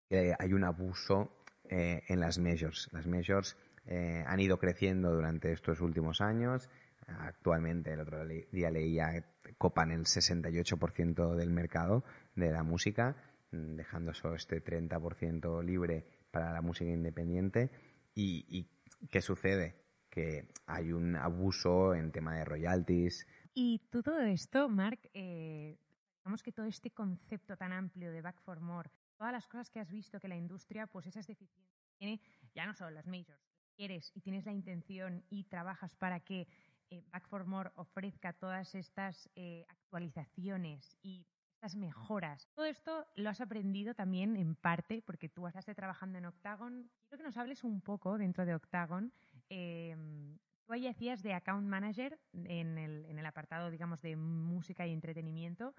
[0.09, 1.31] que hay un abuso
[1.69, 2.89] eh, en las majors.
[2.91, 6.69] Las majors eh, han ido creciendo durante estos últimos años.
[7.07, 9.25] Actualmente, el otro día leía,
[9.57, 12.03] copan el 68% del mercado
[12.35, 13.15] de la música,
[13.51, 17.71] mm, dejando solo este 30% libre para la música independiente.
[18.13, 18.67] ¿Y,
[19.09, 19.75] qué sucede?
[20.09, 25.77] Que hay un abuso en tema de royalties, Y todo esto, Marc, eh,
[26.23, 29.79] digamos que todo este concepto tan amplio de Back for More, todas las cosas que
[29.79, 32.21] has visto que la industria, pues esas deficiencias tiene,
[32.53, 33.43] ya no solo las majors,
[33.75, 36.47] quieres y tienes la intención y trabajas para que
[36.91, 42.47] eh, Back for More ofrezca todas estas eh, actualizaciones y estas mejoras.
[42.53, 46.89] Todo esto lo has aprendido también en parte porque tú estás trabajando en Octagon.
[47.07, 49.11] Quiero que nos hables un poco dentro de Octagon.
[49.49, 49.95] eh,
[50.65, 54.93] Tú ahí hacías de account manager en el, en el apartado, digamos, de música y
[54.93, 55.73] entretenimiento.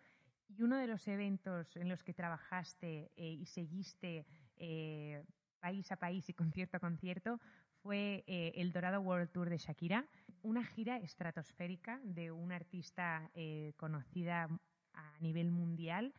[0.56, 5.24] Y uno de los eventos en los que trabajaste eh, y seguiste eh,
[5.60, 7.40] país a país y concierto a concierto
[7.82, 10.06] fue eh, el Dorado World Tour de Shakira,
[10.42, 13.30] una gira estratosférica de una artista
[13.76, 14.48] conocida
[14.92, 16.12] a nivel mundial.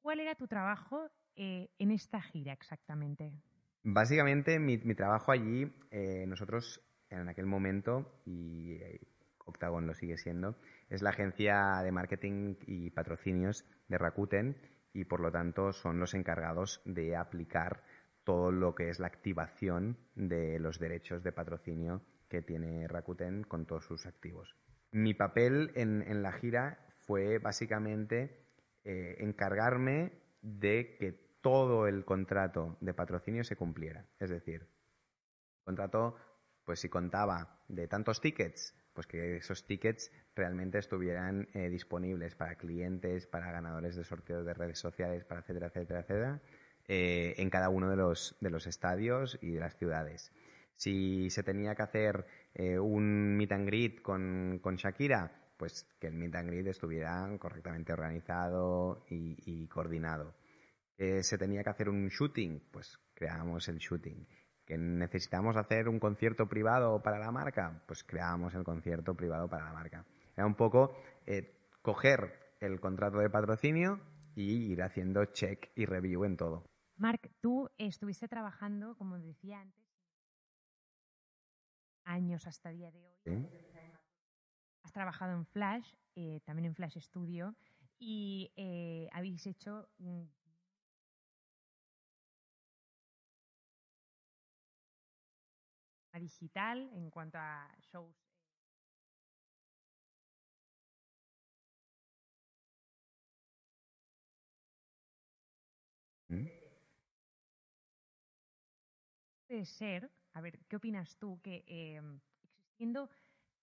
[0.00, 3.32] ¿Cuál era tu trabajo en esta gira exactamente?
[3.82, 5.72] Básicamente, mi, mi trabajo allí,
[6.26, 8.78] nosotros en aquel momento, y
[9.44, 10.56] Octagon lo sigue siendo,
[10.88, 14.56] es la agencia de marketing y patrocinios de Rakuten
[14.92, 17.82] y por lo tanto son los encargados de aplicar
[18.24, 23.66] todo lo que es la activación de los derechos de patrocinio que tiene Rakuten con
[23.66, 24.56] todos sus activos.
[24.90, 28.46] Mi papel en, la gira fue básicamente
[28.84, 34.06] eh, encargarme de que todo el contrato de patrocinio se cumpliera.
[34.18, 36.16] Es decir, el contrato,
[36.64, 42.54] pues si contaba de tantos tickets, pues que esos tickets realmente estuvieran eh, disponibles para
[42.54, 46.40] clientes, para ganadores de sorteos de redes sociales, para etcétera, etcétera, etcétera,
[46.88, 50.32] eh, en cada uno de los, de los estadios y de las ciudades.
[50.76, 56.08] Si se tenía que hacer eh, un meet and greet con, con Shakira, pues que
[56.08, 60.34] el meet and greet estuviera correctamente organizado y, y coordinado.
[60.96, 64.26] Eh, se tenía que hacer un shooting, pues creamos el shooting.
[64.64, 69.64] Que necesitamos hacer un concierto privado para la marca, pues creamos el concierto privado para
[69.64, 70.04] la marca.
[70.36, 70.96] Era un poco
[71.26, 74.00] eh, coger el contrato de patrocinio
[74.34, 76.64] y ir haciendo check y review en todo.
[76.96, 79.84] Marc, tú estuviste trabajando, como decía antes,
[82.04, 83.16] años hasta el día de hoy.
[83.24, 83.48] ¿sí?
[84.82, 87.54] Has trabajado en Flash, eh, también en Flash Studio,
[87.98, 89.88] y eh, habéis hecho
[96.20, 98.16] digital en cuanto a shows.
[106.28, 106.46] ¿Mm?
[109.46, 111.40] Puede ser, a ver, ¿qué opinas tú?
[111.42, 112.00] Que eh,
[112.42, 113.08] existiendo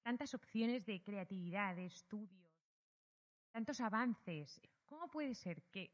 [0.03, 2.51] tantas opciones de creatividad, de estudios,
[3.51, 5.91] tantos avances, ¿cómo puede ser que,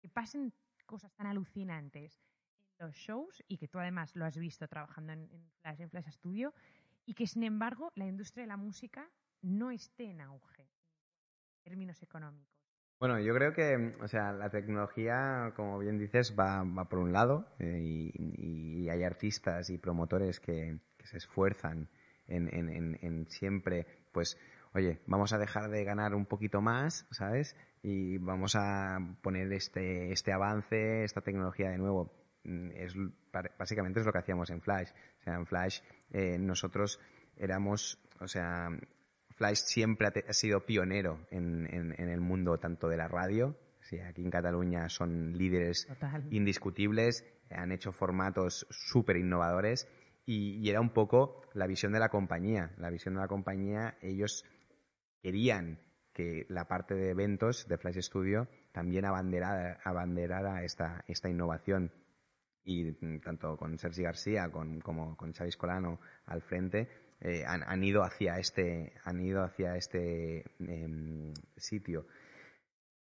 [0.00, 0.52] que pasen
[0.86, 2.20] cosas tan alucinantes
[2.78, 5.50] los shows y que tú además lo has visto trabajando en, en
[5.90, 6.54] Flash, en Studio,
[7.04, 9.08] y que sin embargo la industria de la música
[9.42, 12.56] no esté en auge en términos económicos?
[12.98, 17.12] Bueno, yo creo que, o sea, la tecnología, como bien dices, va, va por un
[17.12, 21.88] lado eh, y, hay artistas y promotores que, que se esfuerzan
[22.28, 24.38] en, en- en- en siempre, pues,
[24.74, 27.56] oye, vamos a dejar de ganar un poquito más, ¿sabes?
[27.82, 32.25] Y vamos a poner este, este avance, esta tecnología de nuevo.
[32.74, 32.94] Es,
[33.58, 34.90] básicamente es lo que hacíamos en Flash.
[35.20, 35.80] O sea, en Flash
[36.12, 37.00] eh, nosotros
[37.36, 38.68] éramos, o sea,
[39.36, 43.98] Flash siempre ha, sido pionero en, en- en el mundo tanto de la radio, sí,
[44.00, 46.26] aquí en Cataluña son líderes Total.
[46.30, 49.88] indiscutibles, han hecho formatos súper innovadores
[50.24, 52.72] y, y era un poco la visión de la compañía.
[52.78, 54.44] La visión de la compañía, ellos
[55.22, 55.78] querían
[56.12, 61.92] que la parte de eventos de Flash Studio también abanderara, abanderara esta, esta innovación.
[62.66, 66.88] Y mm, tanto con Sergi García con- como con Xavi Escolano al frente
[67.20, 72.06] eh, han, han ido hacia este, han ido hacia este em, sitio.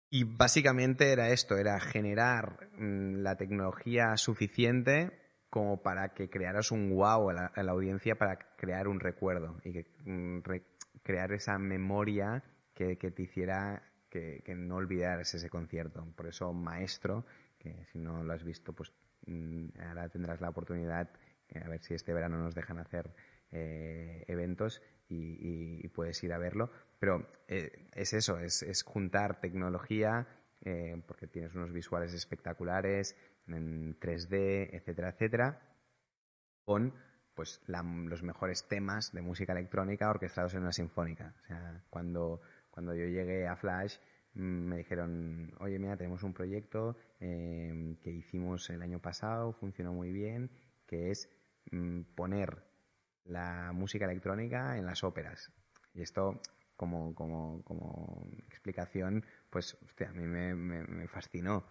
[0.09, 5.11] Y básicamente era esto, era generar mm, la tecnología suficiente
[5.49, 9.85] como para que crearas un wow a la, audiencia para crear un recuerdo y que,
[10.05, 10.65] mm, re-
[11.03, 12.43] crear esa memoria
[12.73, 16.05] que, que te hiciera que, que no olvidaras ese concierto.
[16.15, 17.25] Por eso Maestro,
[17.59, 18.91] que si no lo has visto, pues
[19.79, 21.09] ahora tendrás la oportunidad,
[21.49, 23.13] eh, a ver si este verano nos dejan hacer
[23.51, 26.71] eh, eventos y, puedes ir a verlo.
[26.99, 30.27] Pero eh, es eso, es, juntar tecnología,
[31.07, 33.15] porque tienes unos visuales espectaculares,
[33.47, 35.59] en 3D, etcétera, etcétera,
[36.63, 36.93] con
[37.33, 41.33] pues la- los mejores temas de música electrónica orquestados en una sinfónica.
[41.43, 46.33] O sea, cuando, cuando yo llegué a Flash mm, me dijeron, oye, mira, tenemos un
[46.33, 50.49] proyecto eh, que hicimos el año pasado, funcionó muy bien,
[50.87, 51.29] que es
[51.71, 52.63] mm, poner
[53.25, 55.51] la música electrónica en las óperas.
[55.93, 56.41] Y esto,
[56.75, 61.65] como, como, como explicación, pues a mí me, me- me fascinó.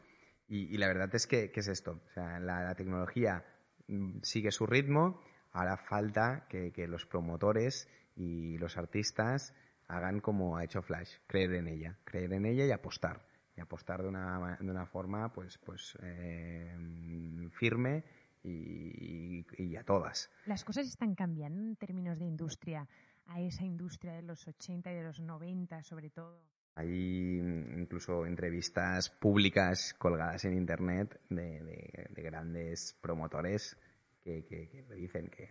[0.46, 2.00] Y, la verdad es que, que es esto.
[2.06, 3.44] O sea, la, la tecnología
[3.88, 5.20] mm, sigue su ritmo,
[5.52, 9.54] ahora falta que, que los promotores y los artistas
[9.90, 13.26] hagan como ha hecho Flash, creer en ella, creer en ella y apostar.
[13.56, 18.04] Y apostar de una, de una forma pues, pues eh, firme
[18.42, 20.30] y, y a todas.
[20.46, 22.88] Las cosas están cambiando en términos de industria,
[23.26, 26.40] a esa industria de los 80 y de los 90 sobre todo.
[26.76, 33.76] Hay incluso entrevistas públicas colgadas en internet de, de- de grandes promotores
[34.22, 35.48] que, que- que dicen que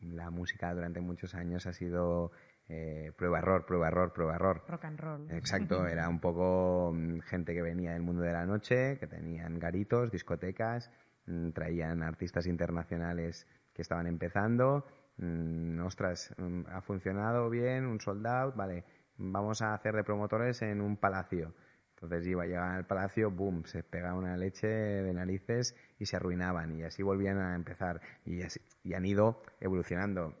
[0.00, 2.32] la música durante muchos años ha sido
[2.74, 4.62] eh, prueba error, prueba error, prueba error.
[4.66, 5.30] Rock and roll.
[5.30, 9.58] Exacto, era un poco mm, gente que venía del mundo de la noche, que tenían
[9.58, 10.90] garitos, discotecas,
[11.26, 14.86] mm, traían artistas internacionales que estaban empezando.
[15.18, 18.84] mm, ostras, mm, ha funcionado bien, un sold out, vale,
[19.18, 21.54] vamos a hacer de promotores en un palacio.
[21.94, 26.16] Entonces iba a llegar al palacio, boom, se pegaba una leche de narices y se
[26.16, 30.34] arruinaban y así volvían a empezar y, así- y han ido evolucionando.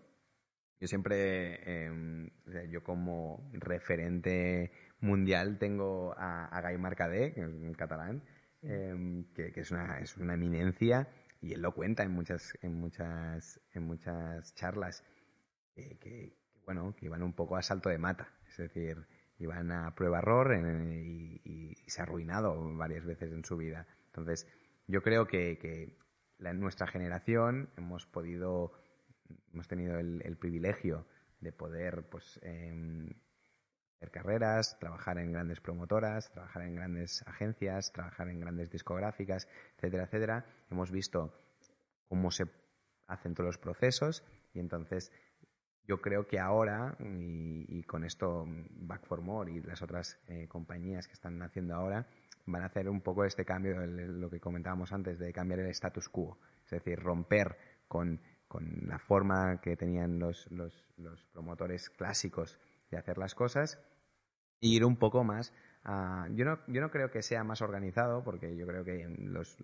[0.82, 7.72] Yo siempre, eh, yo como referente mundial tengo a, a Guy Marcadet, que es un
[7.74, 8.24] catalán,
[8.62, 11.06] eh, que, es, una, es una eminencia
[11.40, 15.04] y él lo cuenta en muchas, en muchas, en muchas charlas
[15.76, 19.06] que, que- bueno, que iban un poco a salto de mata, es decir,
[19.38, 23.56] iban a prueba error en- y, y- y se ha arruinado varias veces en su
[23.56, 23.86] vida.
[24.06, 24.48] Entonces,
[24.88, 25.96] yo creo que, que
[26.38, 28.72] la- nuestra generación hemos podido
[29.52, 31.06] hemos tenido el, el privilegio
[31.40, 33.08] de poder pues em,
[33.96, 40.04] hacer carreras, trabajar en grandes promotoras, trabajar en grandes agencias, trabajar en grandes discográficas, etcétera,
[40.04, 40.46] etcétera.
[40.70, 41.32] Hemos visto
[42.08, 42.44] cómo se
[43.06, 45.12] hacen todos los procesos y entonces
[45.86, 50.46] yo creo que ahora, y, y con esto Back for More y las otras eh,
[50.48, 52.06] compañías que están haciendo ahora,
[52.46, 56.08] van a hacer un poco este cambio, lo que comentábamos antes, de cambiar el status
[56.08, 56.38] quo.
[56.64, 57.56] Es decir, romper
[57.88, 58.20] con,
[58.52, 60.84] con la forma que tenían los, los,
[61.32, 62.58] promotores clásicos
[62.90, 63.80] de hacer las cosas
[64.60, 66.28] e ir un poco más a...
[66.34, 69.56] Yo no, yo no creo que sea más organizado, porque yo creo que los,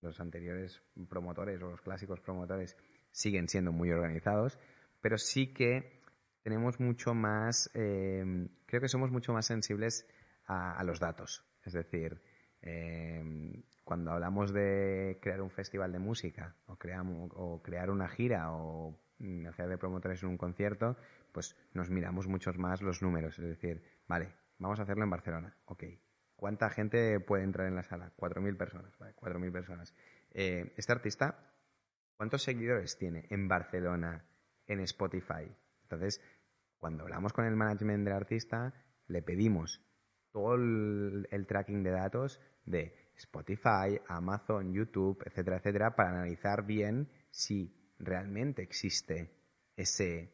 [0.00, 2.74] los, anteriores promotores o los clásicos promotores
[3.10, 4.58] siguen siendo muy organizados,
[5.02, 6.00] pero sí que
[6.42, 10.08] tenemos mucho más, eh, creo que somos mucho más sensibles
[10.46, 11.44] a los datos.
[11.66, 12.18] Es decir,
[12.62, 18.52] eh, cuando hablamos de crear un festival de música o, creamos, o crear una gira
[18.52, 20.96] o mm, hacer de promotores en un concierto,
[21.32, 23.38] pues nos miramos muchos más los números.
[23.38, 25.56] Es decir, vale, vamos a hacerlo en Barcelona.
[25.66, 25.84] Ok.
[26.36, 28.12] ¿Cuánta gente puede entrar en la sala?
[28.16, 28.98] 4.000 personas.
[28.98, 29.94] Vale, 4.000 personas.
[30.30, 31.52] Eh, este artista,
[32.16, 34.24] ¿cuántos seguidores tiene en Barcelona
[34.66, 35.54] en Spotify?
[35.82, 36.20] Entonces,
[36.78, 38.74] cuando hablamos con el management del artista,
[39.06, 39.84] le pedimos
[40.32, 47.08] todo el, el tracking de datos de Spotify, Amazon, YouTube, etcétera, etcétera, para analizar bien
[47.30, 49.30] si realmente existe
[49.76, 50.32] ese,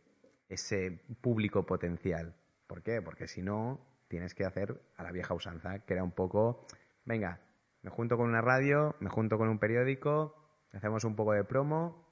[0.49, 2.35] ese público potencial.
[2.67, 3.03] ¿Por qué?
[3.03, 6.67] Porque si no, tienes que hacer a la vieja usanza, que era un poco,
[7.05, 7.41] venga,
[7.83, 10.35] me junto con una radio, me junto con un periódico,
[10.73, 12.09] hacemos un poco de promo,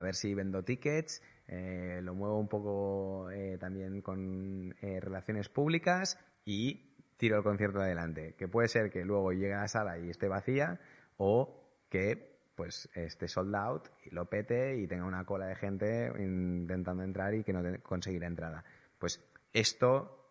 [0.00, 5.48] a ver si vendo tickets, eh, lo muevo un poco eh, también con eh, relaciones
[5.48, 8.34] públicas y tiro el concierto adelante.
[8.36, 10.80] Que puede ser que luego llegue a la sala y esté vacía
[11.16, 16.12] o que pues esté sold out y lo pete y tenga una cola de gente
[16.18, 18.64] intentando entrar y que no conseguirá entrada.
[18.98, 19.20] Pues
[19.52, 20.24] esto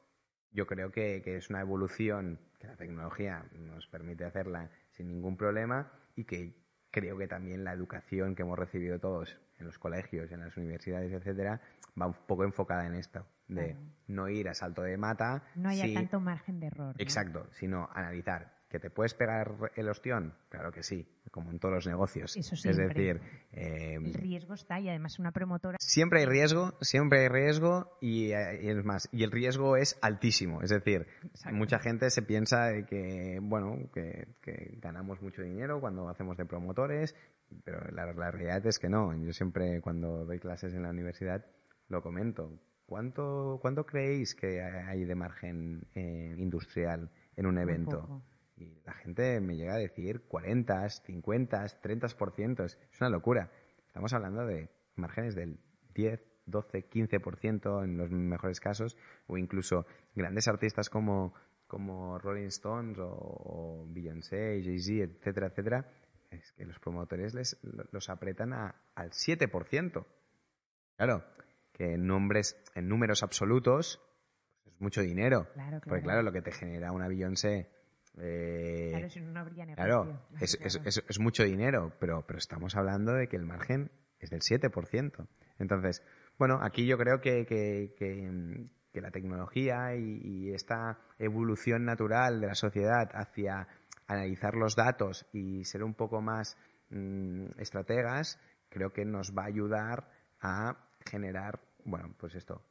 [0.51, 5.36] yo creo que, que es una evolución que la tecnología nos permite hacerla sin ningún
[5.36, 6.53] problema y que
[6.91, 11.11] creo que también la educación que hemos recibido todos en los colegios, en las universidades,
[11.11, 11.59] etcétera,
[11.99, 13.80] va un poco enfocada en esto, de Claro.
[14.08, 15.44] no ir a salto de mata.
[15.56, 16.96] No haya tanto margen de error.
[16.96, 17.02] ¿no?
[17.04, 18.54] Exacto, sino analizar.
[18.70, 20.34] ¿Que te puedes pegar el ostión?
[20.50, 22.36] Claro que sí, como en todos los negocios.
[22.36, 23.22] Eso es decir,
[23.52, 28.32] eh, El riesgo está y además una promotora siempre hay riesgo, siempre hay riesgo y,
[28.32, 30.64] eh, y es más, y el riesgo es altísimo.
[30.64, 31.56] Es decir, Exacto.
[31.56, 36.46] mucha gente se piensa de que, bueno, que, que ganamos mucho dinero cuando hacemos de
[36.46, 37.16] promotores,
[37.64, 39.14] pero la, la realidad es que no.
[39.24, 41.46] Yo siempre cuando doy clases en la universidad
[41.89, 42.60] lo comento.
[42.86, 48.01] ¿Cuánto, cuánto creéis que hay de margen eh, industrial en un evento?
[48.01, 48.23] poco.
[48.57, 52.63] Y la gente me llega a decir 40, 50, 30%.
[52.65, 53.49] Es una locura.
[53.88, 55.59] Estamos hablando de márgenes del
[55.95, 61.34] 10, 12, 15% en los mejores casos, o incluso grandes artistas como,
[61.67, 65.89] como Rolling Stones o, o Beyoncé, Jay-Z, etcétera, etcétera.
[66.29, 67.57] Es que los promotores les,
[67.91, 70.05] los apretan a- al 7%.
[70.97, 71.23] Claro,
[71.74, 73.99] que en, nombres, en números absolutos
[74.63, 75.47] pues es mucho dinero.
[75.53, 76.03] Claro, Porque claro.
[76.03, 77.69] claro, lo que te genera una Beyoncé...
[78.17, 79.65] eh, Claro, si no, habría.
[79.76, 80.67] Claro, es, Claro.
[80.67, 84.41] es- es- es mucho dinero, pero, pero estamos hablando de que el margen es del
[84.41, 85.28] 7%.
[85.59, 86.03] Entonces,
[86.38, 92.39] bueno, aquí yo creo que, que- que, que la tecnología y, y esta evolución natural
[92.39, 93.67] de la sociedad hacia
[94.07, 96.55] analizar los datos y ser un poco más
[96.89, 100.09] mm, estrategas, creo que nos va a ayudar
[100.41, 100.78] a
[101.10, 102.66] generar, bueno, pues esto,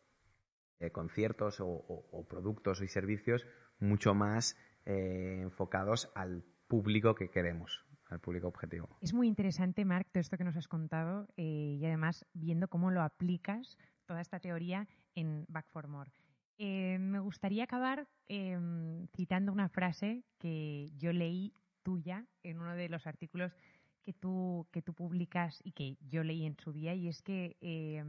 [0.80, 3.46] eh, conciertos o, o- o productos y servicios
[3.78, 8.96] mucho más eh, enfocados al público que queremos, al público objetivo.
[9.00, 12.90] Es muy interesante, Marc, todo esto que nos has contado eh, y además viendo cómo
[12.90, 13.76] lo aplicas
[14.06, 16.10] toda esta teoría en Back for More.
[16.58, 18.06] Me gustaría acabar
[19.16, 23.52] citando una frase que yo leí tuya en uno de los artículos
[24.02, 27.56] que tú, que tú publicas y que yo leí en su día, y es que
[27.60, 28.04] eh,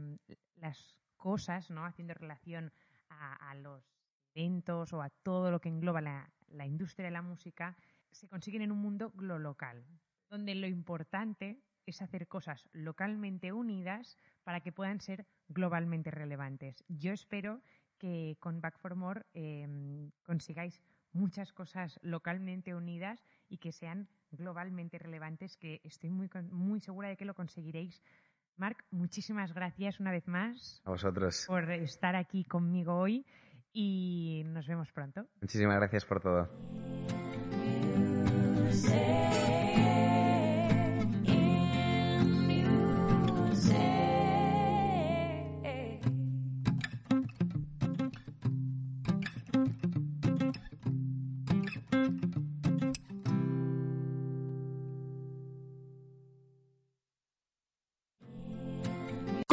[0.56, 1.84] las cosas, ¿no?
[1.84, 2.72] haciendo relación
[3.08, 3.82] a, los
[4.34, 7.76] eventos o a todo lo que engloba la, la industria de la música,
[8.10, 9.56] se consiguen en un mundo lo
[10.30, 16.82] donde lo importante es hacer cosas localmente unidas para que puedan ser globalmente relevantes.
[16.88, 17.62] Yo espero
[17.98, 20.82] que con Back for More eh, consigáis
[21.12, 27.16] muchas cosas localmente unidas y que sean globalmente relevantes, que estoy muy, muy segura de
[27.16, 28.02] que lo conseguiréis.
[28.56, 33.26] Marc, muchísimas gracias una vez más A vosotros, por estar aquí conmigo hoy
[33.72, 35.26] y nos vemos pronto.
[35.40, 36.48] muchísimas gracias por todo.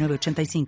[0.00, 0.66] 906985.